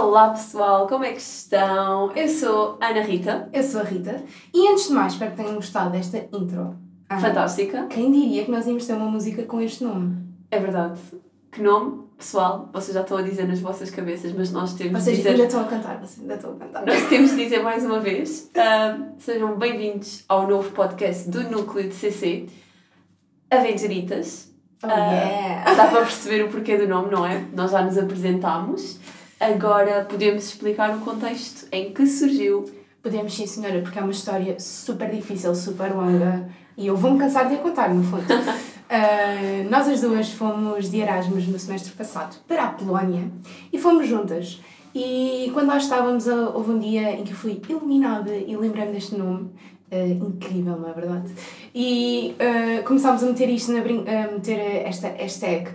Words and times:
Olá 0.00 0.30
pessoal, 0.30 0.88
como 0.88 1.04
é 1.04 1.12
que 1.12 1.20
estão? 1.20 2.10
Eu 2.16 2.26
sou 2.26 2.78
a 2.80 2.86
Ana 2.86 3.02
Rita. 3.02 3.50
Eu 3.52 3.62
sou 3.62 3.82
a 3.82 3.84
Rita. 3.84 4.22
E 4.52 4.66
antes 4.66 4.88
de 4.88 4.94
mais, 4.94 5.12
espero 5.12 5.32
que 5.32 5.36
tenham 5.36 5.56
gostado 5.56 5.90
desta 5.90 6.16
intro. 6.32 6.74
Ah, 7.06 7.20
Fantástica. 7.20 7.86
Quem 7.86 8.10
diria 8.10 8.46
que 8.46 8.50
nós 8.50 8.66
íamos 8.66 8.86
ter 8.86 8.94
uma 8.94 9.04
música 9.04 9.42
com 9.42 9.60
este 9.60 9.84
nome? 9.84 10.16
É 10.50 10.58
verdade. 10.58 10.98
Que 11.52 11.60
nome, 11.60 12.04
pessoal, 12.16 12.70
vocês 12.72 12.94
já 12.94 13.02
estão 13.02 13.18
a 13.18 13.22
dizer 13.22 13.46
nas 13.46 13.60
vossas 13.60 13.90
cabeças, 13.90 14.32
mas 14.32 14.50
nós 14.50 14.72
temos 14.72 15.04
vocês 15.04 15.18
de 15.18 15.22
dizer... 15.22 15.32
ainda 15.32 15.44
estão 15.44 15.60
a 15.60 15.64
cantar, 15.64 15.98
vocês 15.98 16.20
ainda 16.20 16.34
estão 16.34 16.52
a 16.54 16.56
cantar. 16.56 16.86
Nós 16.86 17.08
temos 17.10 17.30
de 17.32 17.36
dizer 17.36 17.62
mais 17.62 17.84
uma 17.84 18.00
vez. 18.00 18.50
Uh, 18.56 19.12
sejam 19.18 19.58
bem-vindos 19.58 20.24
ao 20.26 20.48
novo 20.48 20.70
podcast 20.70 21.28
do 21.28 21.42
Núcleo 21.42 21.86
de 21.86 21.94
CC, 21.94 22.46
Aventuritas. 23.50 24.50
Oh, 24.82 24.86
uh, 24.86 24.90
yeah. 24.90 25.74
Dá 25.74 25.88
para 25.88 26.00
perceber 26.00 26.44
o 26.44 26.48
porquê 26.48 26.78
do 26.78 26.88
nome, 26.88 27.10
não 27.10 27.26
é? 27.26 27.44
Nós 27.52 27.70
já 27.70 27.82
nos 27.82 27.98
apresentámos. 27.98 28.98
Agora 29.40 30.04
podemos 30.04 30.44
explicar 30.44 30.94
o 30.94 31.00
contexto 31.00 31.66
em 31.72 31.94
que 31.94 32.06
surgiu. 32.06 32.70
Podemos, 33.02 33.34
sim, 33.34 33.46
senhora, 33.46 33.80
porque 33.80 33.98
é 33.98 34.02
uma 34.02 34.10
história 34.10 34.60
super 34.60 35.10
difícil, 35.10 35.54
super 35.54 35.94
longa 35.94 36.46
e 36.76 36.88
eu 36.88 36.94
vou-me 36.94 37.18
cansar 37.18 37.48
de 37.48 37.54
a 37.54 37.58
contar, 37.58 37.88
no 37.88 38.04
fundo. 38.04 38.22
uh, 38.22 39.64
nós 39.70 39.88
as 39.88 40.02
duas 40.02 40.30
fomos 40.30 40.90
de 40.90 40.98
Erasmus 40.98 41.48
no 41.48 41.58
semestre 41.58 41.90
passado 41.92 42.36
para 42.46 42.64
a 42.64 42.68
Polónia 42.68 43.30
e 43.72 43.78
fomos 43.78 44.06
juntas. 44.06 44.60
E 44.94 45.50
quando 45.54 45.68
lá 45.68 45.78
estávamos, 45.78 46.26
houve 46.26 46.72
um 46.72 46.78
dia 46.78 47.12
em 47.12 47.24
que 47.24 47.32
eu 47.32 47.36
fui 47.36 47.62
iluminada 47.66 48.36
e 48.36 48.54
lembrei-me 48.54 48.92
deste 48.92 49.14
nome. 49.14 49.52
Uh, 49.90 50.26
incrível, 50.26 50.76
não 50.76 50.90
é 50.90 50.92
verdade? 50.92 51.32
E 51.74 52.36
uh, 52.36 52.84
começámos 52.84 53.22
a 53.22 53.26
meter 53.26 53.48
isto 53.48 53.72
na 53.72 53.80
brin 53.80 54.04
a 54.06 54.32
meter 54.32 54.86
esta 54.86 55.08
hashtag 55.08 55.70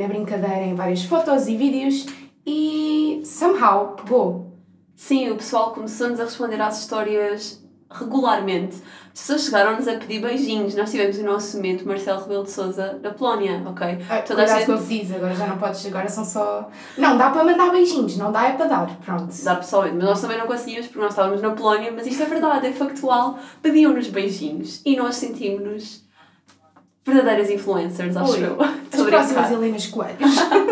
na 0.00 0.06
brincadeira 0.06 0.62
em 0.62 0.74
várias 0.76 1.02
fotos 1.04 1.48
e 1.48 1.56
vídeos 1.56 2.06
e 2.46 3.22
somehow 3.24 3.96
pegou. 3.96 4.52
Sim, 4.94 5.30
o 5.30 5.36
pessoal 5.36 5.72
começou-nos 5.72 6.20
a 6.20 6.24
responder 6.24 6.60
às 6.60 6.80
histórias 6.80 7.62
regularmente. 7.90 8.76
As 9.12 9.20
pessoas 9.20 9.44
chegaram-nos 9.44 9.88
a 9.88 9.94
pedir 9.94 10.20
beijinhos. 10.20 10.74
Nós 10.74 10.90
tivemos 10.90 11.18
o 11.18 11.24
nosso 11.24 11.56
momento 11.56 11.86
Marcelo 11.86 12.20
Rebelo 12.20 12.44
de 12.44 12.50
Souza 12.50 12.98
na 13.02 13.10
Polónia, 13.10 13.62
ok? 13.64 13.98
Ah, 14.08 14.18
Toda 14.18 14.42
a 14.42 14.46
gente... 14.46 14.84
diz, 14.84 15.12
agora 15.14 15.34
já 15.34 15.46
não 15.46 15.58
podes, 15.58 15.86
agora 15.86 16.08
são 16.08 16.24
só... 16.24 16.68
Não, 16.98 17.16
dá 17.16 17.30
para 17.30 17.44
mandar 17.44 17.70
beijinhos, 17.70 18.16
não 18.16 18.30
dá 18.30 18.48
é 18.48 18.52
para 18.52 18.66
dar, 18.66 18.96
pronto. 19.04 19.32
Dá 19.42 19.56
pessoalmente, 19.56 19.96
mas 19.96 20.04
nós 20.04 20.20
também 20.20 20.38
não 20.38 20.46
conseguimos 20.46 20.86
porque 20.86 21.00
nós 21.00 21.10
estávamos 21.10 21.40
na 21.40 21.50
Polónia, 21.50 21.92
mas 21.92 22.06
isto 22.06 22.22
é 22.22 22.26
verdade, 22.26 22.66
é 22.66 22.72
factual. 22.72 23.38
Pediam-nos 23.62 24.08
beijinhos 24.08 24.82
e 24.84 24.96
nós 24.96 25.16
sentimos-nos 25.16 26.04
verdadeiras 27.04 27.50
influencers, 27.50 28.16
acho 28.16 28.32
Oi, 28.32 28.44
eu. 28.44 28.58
As 28.92 29.02
próximas 29.02 29.50
Helenas 29.50 29.86
Coelhos. 29.86 30.36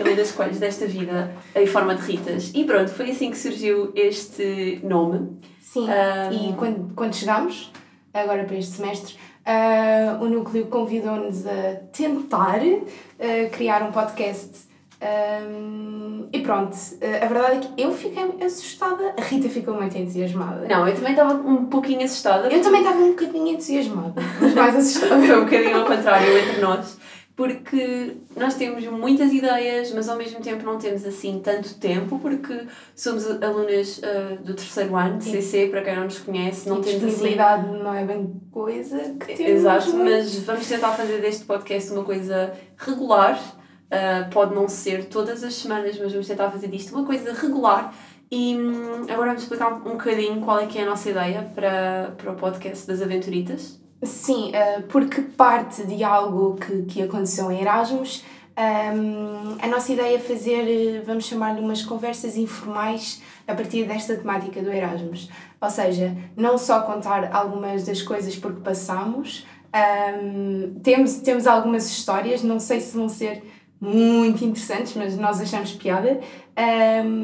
Helenas 0.00 0.32
Coelhos 0.32 0.58
desta 0.58 0.86
vida 0.86 1.30
em 1.54 1.66
forma 1.66 1.94
de 1.94 2.02
Ritas. 2.02 2.50
E 2.54 2.64
pronto, 2.64 2.90
foi 2.90 3.10
assim 3.10 3.30
que 3.30 3.36
surgiu 3.36 3.92
este 3.94 4.80
nome. 4.82 5.38
Sim, 5.60 5.86
um... 5.86 6.32
e 6.32 6.52
quando, 6.54 6.94
quando 6.94 7.14
chegámos, 7.14 7.70
agora 8.12 8.44
para 8.44 8.56
este 8.56 8.72
semestre, 8.72 9.14
uh, 9.46 10.24
o 10.24 10.28
Núcleo 10.28 10.66
convidou-nos 10.66 11.46
a 11.46 11.76
tentar 11.92 12.60
uh, 12.62 13.50
criar 13.52 13.82
um 13.82 13.92
podcast. 13.92 14.70
Um, 15.02 16.28
e 16.30 16.40
pronto, 16.40 16.76
a 17.02 17.26
verdade 17.26 17.56
é 17.56 17.60
que 17.60 17.82
eu 17.82 17.90
fiquei 17.90 18.22
assustada, 18.44 19.14
a 19.18 19.22
Rita 19.22 19.48
ficou 19.48 19.74
muito 19.74 19.96
entusiasmada. 19.96 20.66
Não, 20.68 20.86
eu 20.86 20.94
também 20.94 21.12
estava 21.12 21.32
um 21.32 21.66
pouquinho 21.66 22.04
assustada. 22.04 22.48
Eu 22.48 22.60
também 22.62 22.82
estava 22.82 22.98
um 22.98 23.10
bocadinho 23.10 23.48
entusiasmada, 23.48 24.20
mas 24.40 24.52
mais 24.54 24.76
assustada. 24.76 25.22
Foi 25.22 25.36
um 25.38 25.44
bocadinho 25.44 25.78
ao 25.78 25.86
contrário 25.86 26.36
entre 26.36 26.60
nós 26.60 26.98
porque 27.40 28.18
nós 28.36 28.54
temos 28.56 28.84
muitas 28.84 29.32
ideias, 29.32 29.90
mas 29.94 30.10
ao 30.10 30.16
mesmo 30.18 30.40
tempo 30.40 30.62
não 30.62 30.76
temos 30.76 31.06
assim 31.06 31.40
tanto 31.42 31.72
tempo, 31.76 32.18
porque 32.18 32.66
somos 32.94 33.24
alunas 33.42 33.96
uh, 33.96 34.36
do 34.44 34.52
terceiro 34.52 34.94
ano 34.94 35.16
de 35.16 35.24
CC, 35.24 35.68
para 35.68 35.80
quem 35.80 35.96
não 35.96 36.04
nos 36.04 36.18
conhece, 36.18 36.68
não 36.68 36.80
e 36.80 36.84
temos 36.84 37.14
assim. 37.14 37.36
não 37.82 37.94
é 37.94 38.04
bem 38.04 38.30
coisa 38.52 38.98
que 39.18 39.34
temos. 39.34 39.52
Exato, 39.52 39.96
mas 39.96 40.38
vamos 40.40 40.68
tentar 40.68 40.92
fazer 40.92 41.22
deste 41.22 41.46
podcast 41.46 41.90
uma 41.92 42.04
coisa 42.04 42.52
regular. 42.76 43.40
Uh, 43.86 44.30
pode 44.30 44.54
não 44.54 44.68
ser 44.68 45.06
todas 45.06 45.42
as 45.42 45.54
semanas, 45.54 45.98
mas 45.98 46.12
vamos 46.12 46.28
tentar 46.28 46.50
fazer 46.50 46.68
disto 46.68 46.94
uma 46.94 47.06
coisa 47.06 47.32
regular. 47.32 47.94
E 48.30 48.54
hum, 48.54 49.04
agora 49.04 49.28
vamos 49.28 49.44
explicar 49.44 49.72
um, 49.72 49.76
um 49.76 49.92
bocadinho 49.92 50.42
qual 50.42 50.60
é 50.60 50.66
que 50.66 50.78
é 50.78 50.82
a 50.82 50.86
nossa 50.86 51.08
ideia 51.08 51.50
para, 51.54 52.12
para 52.18 52.32
o 52.32 52.34
podcast 52.34 52.86
das 52.86 53.00
Aventuritas. 53.00 53.80
Sim, 54.02 54.50
uh, 54.50 54.82
porque 54.84 55.20
parte 55.20 55.84
de 55.84 56.02
algo 56.02 56.56
que, 56.56 56.82
que 56.82 57.02
aconteceu 57.02 57.52
em 57.52 57.60
Erasmus, 57.60 58.24
ehm, 58.56 59.58
a 59.60 59.66
nossa 59.66 59.92
ideia 59.92 60.16
é 60.16 60.18
fazer, 60.18 61.02
vamos 61.04 61.26
chamar-lhe 61.26 61.60
umas 61.60 61.82
conversas 61.82 62.34
informais 62.34 63.22
a 63.46 63.54
partir 63.54 63.86
desta 63.86 64.16
temática 64.16 64.62
do 64.62 64.70
Erasmus. 64.72 65.28
Ou 65.60 65.70
seja, 65.70 66.16
não 66.34 66.56
só 66.56 66.80
contar 66.80 67.30
algumas 67.34 67.84
das 67.84 68.00
coisas 68.00 68.34
porque 68.36 68.62
passamos, 68.62 69.46
um, 69.74 70.72
ehm, 70.72 70.80
temos, 70.82 71.16
temos 71.16 71.46
algumas 71.46 71.90
histórias, 71.90 72.42
não 72.42 72.58
sei 72.58 72.80
se 72.80 72.96
vão 72.96 73.08
ser 73.08 73.42
muito 73.78 74.44
interessantes, 74.44 74.94
mas 74.94 75.16
nós 75.16 75.40
achamos 75.40 75.72
piada. 75.72 76.20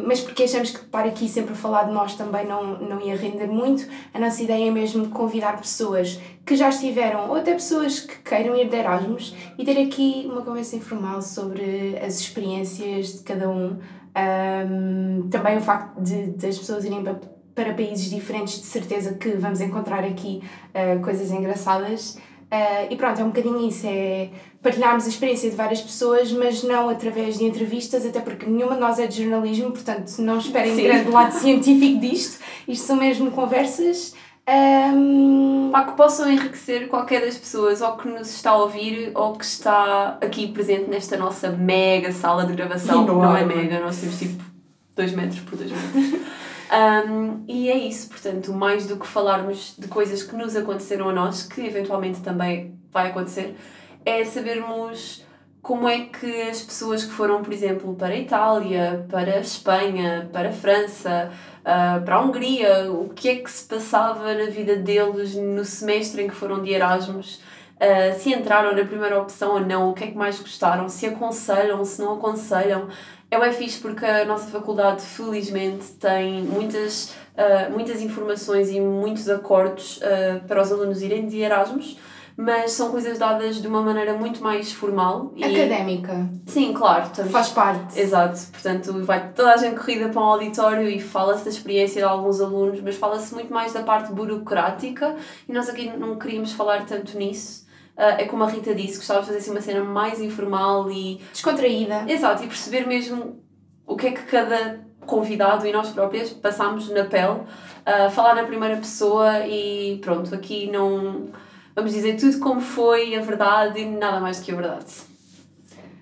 Mas 0.07 0.21
porque 0.21 0.45
achamos 0.45 0.71
que 0.71 0.79
estar 0.79 1.05
aqui 1.05 1.29
sempre 1.29 1.53
a 1.53 1.57
falar 1.57 1.85
de 1.85 1.93
nós 1.93 2.15
também 2.15 2.47
não, 2.47 2.79
não 2.79 3.01
ia 3.01 3.17
render 3.17 3.47
muito, 3.47 3.87
a 4.15 4.19
nossa 4.19 4.43
ideia 4.43 4.69
é 4.69 4.71
mesmo 4.71 5.09
convidar 5.09 5.59
pessoas 5.59 6.19
que 6.45 6.57
já 6.57 6.69
estiveram, 6.69 7.29
ou 7.29 7.37
até 7.37 7.53
pessoas 7.53 8.01
que 8.01 8.19
queiram 8.19 8.55
ir 8.57 8.69
de 8.69 8.77
Erasmus, 8.77 9.35
e 9.59 9.65
ter 9.65 9.79
aqui 9.83 10.27
uma 10.31 10.43
conversa 10.43 10.77
informal 10.77 11.21
sobre 11.21 11.99
as 11.99 12.21
experiências 12.21 13.19
de 13.19 13.23
cada 13.25 13.49
um. 13.49 13.79
um 14.71 15.29
também 15.29 15.59
o 15.59 15.61
facto 15.61 16.01
de, 16.01 16.31
de 16.31 16.47
as 16.47 16.59
pessoas 16.59 16.85
irem 16.85 17.03
para, 17.03 17.21
para 17.55 17.75
países 17.75 18.09
diferentes, 18.09 18.61
de 18.61 18.67
certeza 18.67 19.15
que 19.15 19.31
vamos 19.31 19.61
encontrar 19.61 20.05
aqui 20.05 20.43
uh, 20.71 21.03
coisas 21.03 21.31
engraçadas. 21.31 22.19
Uh, 22.57 22.87
e 22.91 22.97
pronto, 22.97 23.21
é 23.21 23.25
um 23.25 23.29
bocadinho 23.29 23.69
isso, 23.69 23.87
é 23.87 24.31
partilharmos 24.63 25.05
a 25.05 25.09
experiência 25.09 25.51
de 25.51 25.57
várias 25.57 25.81
pessoas, 25.81 26.33
mas 26.33 26.63
não 26.63 26.89
através 26.89 27.39
de 27.39 27.45
entrevistas, 27.45 28.07
até 28.07 28.21
porque 28.21 28.47
nenhuma 28.47 28.75
de 28.75 28.81
nós 28.81 28.99
é 28.99 29.07
de 29.07 29.23
jornalismo, 29.23 29.71
portanto 29.73 30.11
não 30.19 30.39
esperem 30.39 30.75
Sim. 30.75 30.85
grande 30.85 31.11
lado 31.11 31.33
científico 31.39 32.01
disto, 32.01 32.43
isto 32.67 32.87
são 32.87 32.97
mesmo 32.97 33.31
conversas. 33.31 34.15
Um... 34.49 35.71
Pá, 35.73 35.85
que 35.85 35.97
possam 35.97 36.31
enriquecer 36.31 36.89
qualquer 36.89 37.21
das 37.21 37.37
pessoas, 37.37 37.81
ou 37.81 37.97
que 37.97 38.09
nos 38.09 38.31
está 38.31 38.53
a 38.53 38.59
ouvir, 38.59 39.11
ou 39.15 39.35
que 39.35 39.45
está 39.45 40.19
aqui 40.21 40.47
presente 40.47 40.89
nesta 40.89 41.17
nossa 41.17 41.51
mega 41.51 42.13
sala 42.13 42.47
de 42.47 42.55
gravação. 42.55 43.05
Não, 43.05 43.23
não 43.23 43.37
é 43.37 43.45
mega, 43.45 43.81
nós 43.81 43.99
temos 43.99 44.19
tipo 44.19 44.43
2 44.95 45.13
metros 45.13 45.41
por 45.41 45.59
2 45.59 45.71
metros. 45.71 46.21
Um, 46.73 47.45
e 47.47 47.71
é 47.71 47.77
isso, 47.77 48.09
portanto, 48.09 48.53
mais 48.53 48.87
do 48.87 48.97
que 48.97 49.07
falarmos 49.07 49.75
de 49.79 49.87
coisas 49.89 50.23
que 50.23 50.35
nos 50.35 50.57
aconteceram 50.57 51.09
a 51.09 51.13
nós, 51.13 51.45
que 51.45 51.61
eventualmente 51.61 52.21
também 52.21 52.79
vai 52.93 53.09
acontecer, 53.11 53.57
é 54.05 54.25
sabermos 54.25 55.25
como 55.63 55.89
é 55.89 56.03
que 56.03 56.43
as 56.43 56.63
pessoas 56.63 57.05
que 57.05 57.11
foram, 57.11 57.43
por 57.43 57.53
exemplo, 57.53 57.95
para 57.95 58.15
a 58.15 58.17
Itália, 58.17 59.05
para 59.09 59.35
a 59.35 59.41
Espanha, 59.41 60.29
para 60.33 60.51
a 60.51 60.53
França, 60.53 61.31
uh, 61.61 62.05
para 62.05 62.15
a 62.15 62.23
Hungria, 62.23 62.91
o 62.93 63.09
que 63.09 63.29
é 63.29 63.37
que 63.37 63.51
se 63.51 63.65
passava 63.65 64.33
na 64.33 64.47
vida 64.47 64.77
deles 64.77 65.35
no 65.35 65.65
semestre 65.65 66.23
em 66.23 66.29
que 66.29 66.35
foram 66.35 66.63
de 66.63 66.71
Erasmus, 66.71 67.41
uh, 67.77 68.19
se 68.19 68.33
entraram 68.33 68.75
na 68.75 68.85
primeira 68.85 69.21
opção 69.21 69.55
ou 69.55 69.61
não, 69.61 69.91
o 69.91 69.95
que 69.95 70.05
é 70.05 70.07
que 70.09 70.17
mais 70.17 70.39
gostaram, 70.39 70.89
se 70.89 71.07
aconselham, 71.07 71.85
se 71.85 72.01
não 72.01 72.15
aconselham. 72.15 72.89
É 73.31 73.41
bem 73.41 73.53
fixe 73.53 73.81
porque 73.81 74.05
a 74.05 74.25
nossa 74.25 74.47
faculdade, 74.47 75.03
felizmente, 75.03 75.93
tem 75.95 76.43
muitas, 76.43 77.15
uh, 77.35 77.73
muitas 77.73 78.01
informações 78.01 78.71
e 78.71 78.81
muitos 78.81 79.29
acordos 79.29 79.99
uh, 79.99 80.47
para 80.47 80.63
os 80.63 80.71
alunos 80.71 81.03
irem 81.03 81.27
de 81.27 81.41
Erasmus, 81.41 81.99
mas 82.37 82.73
são 82.73 82.91
coisas 82.91 83.19
dadas 83.19 83.61
de 83.61 83.67
uma 83.67 83.81
maneira 83.81 84.13
muito 84.13 84.43
mais 84.43 84.71
formal. 84.71 85.33
E... 85.35 85.43
Académica. 85.43 86.29
Sim, 86.47 86.73
claro. 86.73 87.07
Estamos... 87.07 87.33
Faz 87.33 87.49
parte. 87.49 87.99
Exato. 87.99 88.39
Portanto, 88.53 89.05
vai 89.05 89.33
toda 89.33 89.55
a 89.55 89.57
gente 89.57 89.75
corrida 89.75 90.11
para 90.11 90.21
um 90.21 90.25
auditório 90.25 90.89
e 90.89 91.01
fala-se 91.01 91.45
da 91.45 91.51
experiência 91.51 92.03
de 92.03 92.07
alguns 92.07 92.41
alunos, 92.41 92.81
mas 92.81 92.95
fala-se 92.95 93.35
muito 93.35 93.53
mais 93.53 93.73
da 93.73 93.83
parte 93.83 94.13
burocrática 94.13 95.17
e 95.49 95.53
nós 95.53 95.69
aqui 95.69 95.91
não 95.97 96.17
queríamos 96.17 96.53
falar 96.53 96.85
tanto 96.85 97.17
nisso. 97.19 97.66
Uh, 97.97 98.21
é 98.21 98.25
como 98.27 98.45
a 98.45 98.49
Rita 98.49 98.75
disse, 98.75 98.99
gostava 98.99 99.21
de 99.21 99.27
fazer 99.27 99.39
assim 99.39 99.51
uma 99.51 99.61
cena 99.63 99.83
mais 99.83 100.21
informal 100.21 100.91
e. 100.91 101.19
descontraída. 101.33 102.05
Exato, 102.07 102.45
e 102.45 102.47
perceber 102.47 102.87
mesmo 102.87 103.43
o 103.87 103.97
que 103.97 104.09
é 104.09 104.13
que 104.13 104.23
cada 104.25 104.85
convidado 105.07 105.67
e 105.67 105.73
nós 105.73 105.91
próprias 105.91 106.31
passamos 106.31 106.91
na 106.91 107.05
pele, 107.05 107.41
uh, 107.41 108.11
falar 108.11 108.35
na 108.35 108.45
primeira 108.45 108.77
pessoa 108.77 109.47
e 109.47 109.99
pronto, 110.03 110.35
aqui 110.35 110.71
não. 110.71 111.31
Vamos 111.75 111.93
dizer 111.93 112.17
tudo 112.17 112.39
como 112.39 112.61
foi, 112.61 113.15
a 113.15 113.21
verdade 113.21 113.81
e 113.81 113.87
nada 113.87 114.21
mais 114.21 114.41
do 114.41 114.45
que 114.45 114.53
a 114.53 114.57
verdade. 114.57 114.93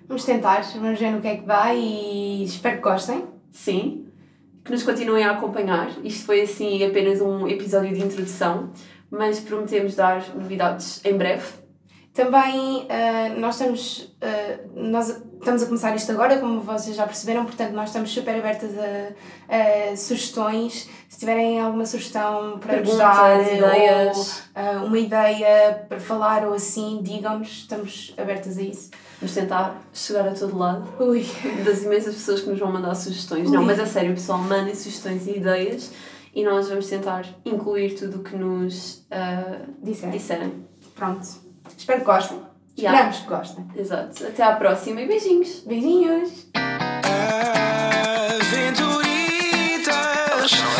Vamos 0.07 0.23
tentar, 0.25 0.61
vamos 0.75 0.99
ver 0.99 1.11
no 1.11 1.21
que 1.21 1.27
é 1.27 1.37
que 1.37 1.45
dá 1.45 1.73
e 1.73 2.43
espero 2.43 2.77
que 2.77 2.83
gostem. 2.83 3.25
Sim, 3.51 4.07
que 4.65 4.71
nos 4.71 4.83
continuem 4.83 5.23
a 5.23 5.31
acompanhar. 5.31 5.89
Isto 6.03 6.25
foi 6.25 6.41
assim 6.41 6.83
apenas 6.83 7.21
um 7.21 7.47
episódio 7.47 7.93
de 7.93 8.03
introdução, 8.03 8.71
mas 9.09 9.39
prometemos 9.39 9.95
dar 9.95 10.21
novidades 10.35 11.03
em 11.05 11.17
breve 11.17 11.64
Também 12.15 12.83
uh, 12.83 13.39
nós 13.41 13.55
estamos, 13.55 13.99
uh, 13.99 14.71
nós 14.73 15.09
estamos 15.09 15.63
a 15.63 15.65
começar 15.65 15.93
isto 15.97 16.13
agora, 16.13 16.39
como 16.39 16.61
vocês 16.61 16.95
já 16.95 17.05
perceberam, 17.05 17.43
portanto 17.43 17.73
nós 17.73 17.89
estamos 17.89 18.09
super 18.09 18.37
abertas 18.37 18.71
a, 18.79 19.91
a 19.91 19.97
sugestões. 19.97 20.89
Se 21.09 21.19
tiverem 21.19 21.59
alguma 21.59 21.85
sugestão 21.85 22.57
para 22.57 22.79
nos 22.79 22.97
dar, 22.97 23.53
ideias. 23.53 24.43
ou 24.55 24.63
uh, 24.63 24.85
uma 24.85 24.97
ideia 24.97 25.85
para 25.89 25.99
falar 25.99 26.47
ou 26.47 26.53
assim, 26.53 27.01
digam-nos, 27.03 27.49
estamos 27.49 28.13
abertas 28.17 28.57
a 28.57 28.61
isso. 28.61 28.91
Vamos 29.19 29.35
tentar 29.35 29.81
chegar 29.93 30.25
a 30.25 30.31
todo 30.31 30.57
lado. 30.57 30.87
Ui. 31.03 31.25
Das 31.65 31.83
imensas 31.83 32.15
pessoas 32.15 32.39
que 32.39 32.49
nos 32.49 32.59
vão 32.59 32.71
mandar 32.71 32.95
sugestões. 32.95 33.49
Ui. 33.49 33.53
Não, 33.57 33.61
mas 33.61 33.77
a 33.77 33.85
sério, 33.85 34.13
pessoal, 34.13 34.39
mandem 34.39 34.73
sugestões 34.73 35.27
e 35.27 35.31
ideias 35.31 35.91
e 36.33 36.45
nós 36.45 36.69
vamos 36.69 36.87
tentar 36.87 37.25
incluir 37.43 37.95
tudo 37.95 38.19
o 38.19 38.23
que 38.23 38.37
nos 38.37 39.05
disserem. 39.83 40.17
disserem. 40.17 40.65
Pronto. 40.95 41.44
Espero 41.77 41.99
que 41.99 42.05
gostem. 42.05 42.39
Yeah. 42.77 43.09
Esperamos 43.09 43.19
que 43.19 43.27
gostem. 43.29 43.65
Exato. 43.75 44.27
Até 44.27 44.43
à 44.43 44.55
próxima 44.55 45.01
e 45.01 45.07
beijinhos. 45.07 45.61
Beijinhos. 45.65 46.47
Aventuritas. 49.45 50.74